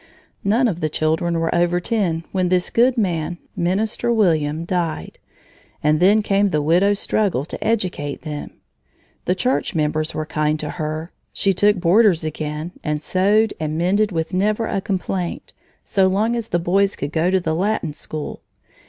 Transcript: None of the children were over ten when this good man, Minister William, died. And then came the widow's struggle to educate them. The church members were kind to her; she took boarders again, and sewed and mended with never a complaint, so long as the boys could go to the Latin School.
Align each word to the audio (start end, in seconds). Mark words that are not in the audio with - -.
None 0.43 0.67
of 0.67 0.79
the 0.79 0.89
children 0.89 1.37
were 1.39 1.53
over 1.53 1.79
ten 1.79 2.23
when 2.31 2.49
this 2.49 2.71
good 2.71 2.97
man, 2.97 3.37
Minister 3.55 4.11
William, 4.11 4.65
died. 4.65 5.19
And 5.83 5.99
then 5.99 6.23
came 6.23 6.49
the 6.49 6.63
widow's 6.63 6.97
struggle 6.97 7.45
to 7.45 7.63
educate 7.63 8.23
them. 8.23 8.49
The 9.25 9.35
church 9.35 9.75
members 9.75 10.15
were 10.15 10.25
kind 10.25 10.59
to 10.59 10.71
her; 10.71 11.11
she 11.31 11.53
took 11.53 11.75
boarders 11.79 12.23
again, 12.23 12.71
and 12.83 12.99
sewed 12.99 13.53
and 13.59 13.77
mended 13.77 14.11
with 14.11 14.33
never 14.33 14.65
a 14.65 14.81
complaint, 14.81 15.53
so 15.85 16.07
long 16.07 16.35
as 16.35 16.47
the 16.47 16.57
boys 16.57 16.95
could 16.95 17.11
go 17.11 17.29
to 17.29 17.39
the 17.39 17.53
Latin 17.53 17.93
School. 17.93 18.41